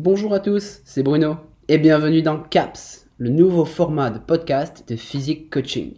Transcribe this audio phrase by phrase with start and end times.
[0.00, 1.34] Bonjour à tous, c'est Bruno
[1.66, 5.94] et bienvenue dans CAPS, le nouveau format de podcast de physique coaching.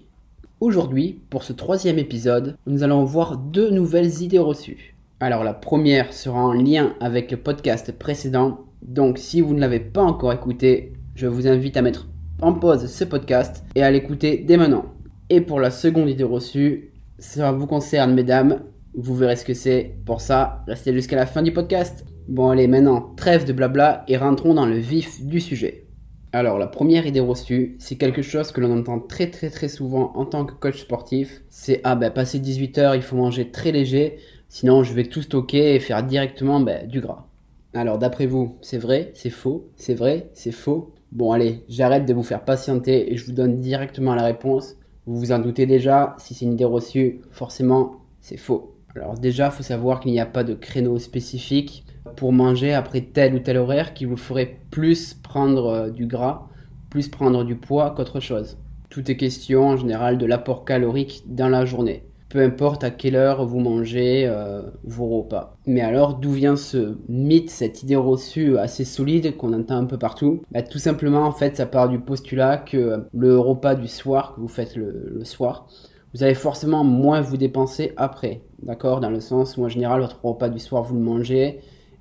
[0.58, 4.96] Aujourd'hui, pour ce troisième épisode, nous allons voir deux nouvelles idées reçues.
[5.20, 9.80] Alors la première sera en lien avec le podcast précédent, donc si vous ne l'avez
[9.80, 12.08] pas encore écouté, je vous invite à mettre
[12.40, 14.86] en pause ce podcast et à l'écouter dès maintenant.
[15.28, 18.62] Et pour la seconde idée reçue, ça vous concerne mesdames,
[18.94, 19.94] vous verrez ce que c'est.
[20.06, 22.06] Pour ça, restez jusqu'à la fin du podcast.
[22.30, 25.88] Bon allez, maintenant, trêve de blabla et rentrons dans le vif du sujet.
[26.32, 30.12] Alors la première idée reçue, c'est quelque chose que l'on entend très très très souvent
[30.14, 31.42] en tant que coach sportif.
[31.48, 35.22] C'est ah ben passer 18 heures, il faut manger très léger, sinon je vais tout
[35.22, 37.26] stocker et faire directement ben, du gras.
[37.74, 40.94] Alors d'après vous, c'est vrai, c'est faux, c'est vrai, c'est faux.
[41.10, 44.76] Bon allez, j'arrête de vous faire patienter et je vous donne directement la réponse.
[45.04, 48.76] Vous vous en doutez déjà, si c'est une idée reçue, forcément c'est faux.
[48.94, 51.84] Alors déjà, faut savoir qu'il n'y a pas de créneau spécifique
[52.16, 56.48] pour manger après tel ou tel horaire qui vous ferait plus prendre euh, du gras,
[56.90, 58.58] plus prendre du poids qu'autre chose.
[58.88, 62.04] Tout est question en général de l'apport calorique dans la journée.
[62.28, 65.56] Peu importe à quelle heure vous mangez euh, vos repas.
[65.66, 69.98] Mais alors, d'où vient ce mythe, cette idée reçue assez solide qu'on entend un peu
[69.98, 70.42] partout?
[70.52, 74.40] Bah, Tout simplement, en fait, ça part du postulat que le repas du soir que
[74.40, 75.66] vous faites le soir,
[76.14, 78.42] vous allez forcément moins vous dépenser après.
[78.62, 79.00] D'accord?
[79.00, 81.60] Dans le sens où en général, votre repas du soir, vous le mangez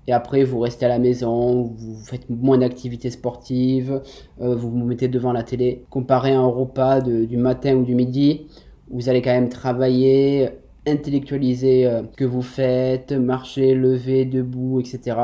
[0.09, 4.02] et après vous restez à la maison, vous faites moins d'activités sportives,
[4.41, 5.85] euh, vous vous mettez devant la télé.
[5.91, 8.47] Comparé à un repas du matin ou du midi,
[8.89, 10.49] vous allez quand même travailler,
[10.87, 15.15] intellectualiser euh, ce que vous faites, marcher, lever, debout, etc.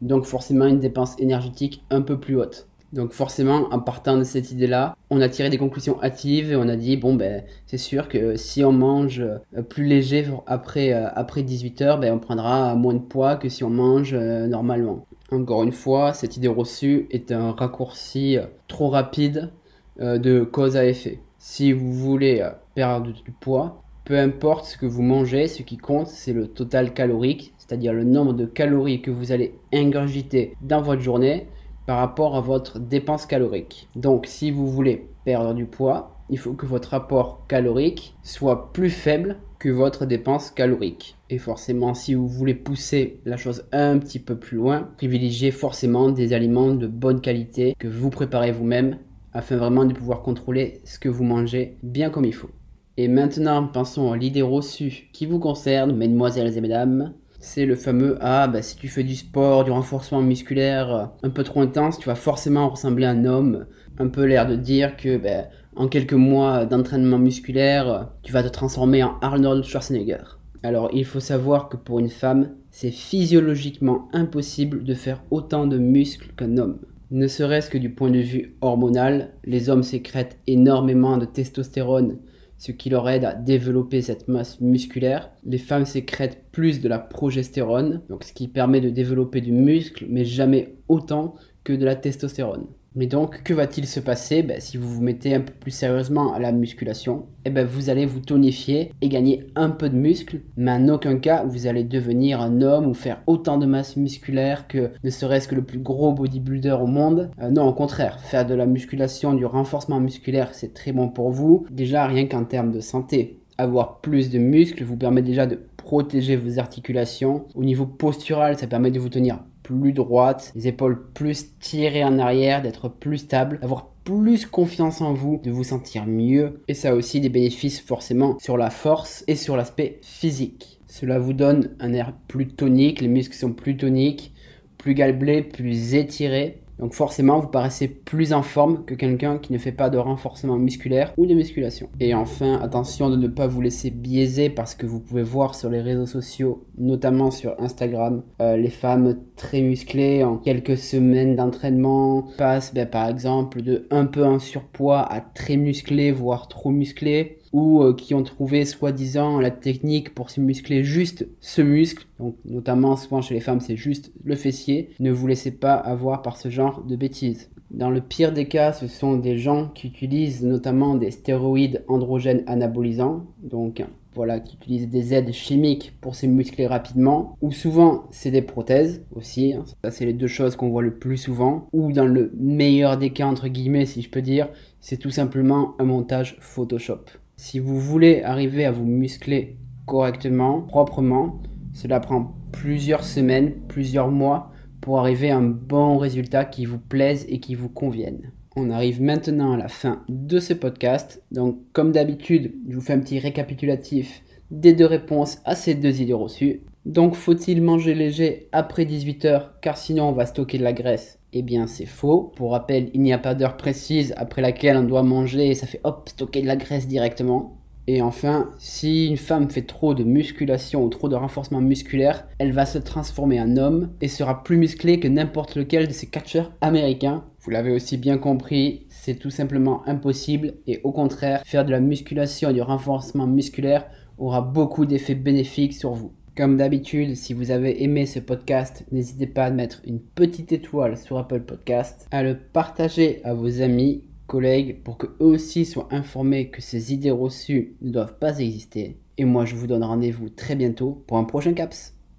[0.00, 2.66] Donc forcément une dépense énergétique un peu plus haute.
[2.92, 6.68] Donc forcément, en partant de cette idée-là, on a tiré des conclusions hâtives et on
[6.68, 11.08] a dit, bon, ben, c'est sûr que si on mange euh, plus léger après, euh,
[11.14, 15.06] après 18 heures, ben, on prendra moins de poids que si on mange euh, normalement.
[15.30, 18.36] Encore une fois, cette idée reçue est un raccourci
[18.68, 19.50] trop rapide
[19.98, 21.20] de cause à effet.
[21.38, 26.08] Si vous voulez perdre du poids, peu importe ce que vous mangez, ce qui compte,
[26.08, 31.00] c'est le total calorique, c'est-à-dire le nombre de calories que vous allez ingurgiter dans votre
[31.00, 31.46] journée
[31.86, 33.88] par rapport à votre dépense calorique.
[33.96, 38.90] Donc si vous voulez perdre du poids, il faut que votre apport calorique soit plus
[38.90, 41.16] faible que votre dépense calorique.
[41.30, 46.10] Et forcément, si vous voulez pousser la chose un petit peu plus loin, privilégiez forcément
[46.10, 48.98] des aliments de bonne qualité que vous préparez vous-même
[49.32, 52.50] afin vraiment de pouvoir contrôler ce que vous mangez bien comme il faut.
[52.96, 58.16] Et maintenant, pensons à l'idée reçue qui vous concerne, mesdemoiselles et mesdames, c'est le fameux
[58.20, 61.98] Ah, bah, si tu fais du sport, du renforcement musculaire euh, un peu trop intense,
[61.98, 63.66] tu vas forcément ressembler à un homme.
[63.98, 68.48] Un peu l'air de dire que bah, en quelques mois d'entraînement musculaire, tu vas te
[68.48, 70.22] transformer en Arnold Schwarzenegger.
[70.62, 75.78] Alors il faut savoir que pour une femme, c'est physiologiquement impossible de faire autant de
[75.78, 76.78] muscles qu'un homme.
[77.10, 82.18] Ne serait-ce que du point de vue hormonal, les hommes sécrètent énormément de testostérone
[82.62, 85.32] ce qui leur aide à développer cette masse musculaire.
[85.44, 90.24] Les femmes sécrètent plus de la progestérone, ce qui permet de développer du muscle, mais
[90.24, 91.34] jamais autant
[91.64, 92.68] que de la testostérone.
[92.94, 94.42] Mais donc, que va-t-il se passer?
[94.42, 97.88] Ben, Si vous vous mettez un peu plus sérieusement à la musculation, eh ben, vous
[97.88, 101.84] allez vous tonifier et gagner un peu de muscle, mais en aucun cas vous allez
[101.84, 105.78] devenir un homme ou faire autant de masse musculaire que ne serait-ce que le plus
[105.78, 107.30] gros bodybuilder au monde.
[107.40, 111.30] Euh, non, au contraire, faire de la musculation, du renforcement musculaire, c'est très bon pour
[111.30, 111.66] vous.
[111.70, 113.38] Déjà, rien qu'en termes de santé.
[113.58, 117.44] Avoir plus de muscles vous permet déjà de protéger vos articulations.
[117.54, 122.18] Au niveau postural, ça permet de vous tenir plus droite, les épaules plus tirées en
[122.18, 126.62] arrière, d'être plus stable, d'avoir plus confiance en vous, de vous sentir mieux.
[126.68, 130.80] Et ça a aussi des bénéfices forcément sur la force et sur l'aspect physique.
[130.88, 134.34] Cela vous donne un air plus tonique, les muscles sont plus toniques,
[134.78, 136.61] plus galblés, plus étirés.
[136.82, 140.56] Donc forcément, vous paraissez plus en forme que quelqu'un qui ne fait pas de renforcement
[140.56, 141.88] musculaire ou de musculation.
[142.00, 145.70] Et enfin, attention de ne pas vous laisser biaiser parce que vous pouvez voir sur
[145.70, 152.26] les réseaux sociaux, notamment sur Instagram, euh, les femmes très musclées en quelques semaines d'entraînement
[152.36, 157.38] passent ben, par exemple de un peu en surpoids à très musclé, voire trop musclé
[157.52, 162.36] ou euh, qui ont trouvé soi-disant la technique pour se muscler juste ce muscle, donc
[162.44, 166.36] notamment souvent chez les femmes c'est juste le fessier, ne vous laissez pas avoir par
[166.36, 167.50] ce genre de bêtises.
[167.70, 172.42] Dans le pire des cas, ce sont des gens qui utilisent notamment des stéroïdes androgènes
[172.46, 173.82] anabolisants, donc
[174.14, 179.02] voilà, qui utilisent des aides chimiques pour se muscler rapidement, ou souvent c'est des prothèses
[179.14, 179.64] aussi, hein.
[179.82, 183.10] ça c'est les deux choses qu'on voit le plus souvent, ou dans le meilleur des
[183.10, 184.50] cas entre guillemets si je peux dire,
[184.80, 187.04] c'est tout simplement un montage Photoshop.
[187.44, 191.42] Si vous voulez arriver à vous muscler correctement, proprement,
[191.72, 197.26] cela prend plusieurs semaines, plusieurs mois, pour arriver à un bon résultat qui vous plaise
[197.28, 198.30] et qui vous convienne.
[198.54, 201.20] On arrive maintenant à la fin de ce podcast.
[201.32, 204.22] Donc, comme d'habitude, je vous fais un petit récapitulatif
[204.52, 206.60] des deux réponses à ces deux idées reçues.
[206.86, 211.42] Donc, faut-il manger léger après 18h car sinon on va stocker de la graisse Eh
[211.42, 212.32] bien, c'est faux.
[212.36, 215.66] Pour rappel, il n'y a pas d'heure précise après laquelle on doit manger et ça
[215.66, 217.58] fait hop, stocker de la graisse directement.
[217.88, 222.52] Et enfin, si une femme fait trop de musculation ou trop de renforcement musculaire, elle
[222.52, 226.52] va se transformer en homme et sera plus musclée que n'importe lequel de ces catcheurs
[226.60, 227.24] américains.
[227.40, 231.80] Vous l'avez aussi bien compris, c'est tout simplement impossible et au contraire, faire de la
[231.80, 233.86] musculation et du renforcement musculaire
[234.16, 236.12] aura beaucoup d'effets bénéfiques sur vous.
[236.34, 240.96] Comme d'habitude, si vous avez aimé ce podcast, n'hésitez pas à mettre une petite étoile
[240.96, 245.88] sur Apple Podcast, à le partager à vos amis collègues pour que eux aussi soient
[245.90, 248.96] informés que ces idées reçues ne doivent pas exister.
[249.18, 251.92] Et moi, je vous donne rendez-vous très bientôt pour un prochain CAPS.